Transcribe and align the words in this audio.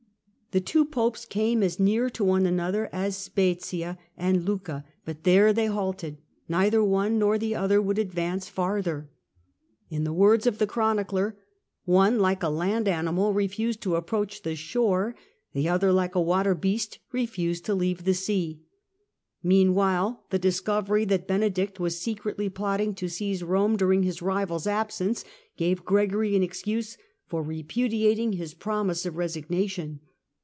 The 0.53 0.59
two 0.59 0.83
Popes 0.83 1.23
came 1.23 1.63
as 1.63 1.79
near 1.79 2.09
to 2.09 2.25
one 2.25 2.45
another 2.45 2.89
as 2.91 3.15
Spezia 3.15 3.97
and 4.17 4.43
Lucca, 4.43 4.83
but 5.05 5.23
there 5.23 5.53
they 5.53 5.67
halted; 5.67 6.17
neither 6.49 6.83
one 6.83 7.17
nor 7.17 7.37
the 7.37 7.55
other 7.55 7.81
would 7.81 7.97
advance 7.97 8.49
farther. 8.49 9.09
In 9.89 10.03
the 10.03 10.11
words 10.11 10.45
of 10.45 10.57
the 10.57 10.67
Chronicler:" 10.67 11.37
one, 11.85 12.19
like 12.19 12.43
a 12.43 12.49
land 12.49 12.89
animal, 12.89 13.31
refused 13.33 13.79
to 13.83 13.95
approach 13.95 14.41
the 14.41 14.57
shore; 14.57 15.15
the 15.53 15.69
other, 15.69 15.93
like 15.93 16.15
a 16.15 16.21
water 16.21 16.53
beast, 16.53 16.99
refused 17.13 17.63
to 17.63 17.73
leave 17.73 18.03
the 18.03 18.13
sea". 18.13 18.59
Meanwhile 19.41 20.25
the 20.31 20.37
dis 20.39 20.59
covery 20.61 21.07
that 21.07 21.29
Benedict 21.29 21.79
was 21.79 21.97
secretly 22.01 22.49
plotting 22.49 22.93
to 22.95 23.07
seize 23.07 23.41
Eome 23.41 23.77
during 23.77 24.03
his 24.03 24.21
rival's 24.21 24.67
absence 24.67 25.23
gave 25.55 25.85
Gregory 25.85 26.35
an 26.35 26.43
excuse 26.43 26.97
for 27.25 27.41
repudiating 27.41 28.33
his 28.33 28.53
promise 28.53 29.05
of 29.05 29.15
resignation. 29.15 30.01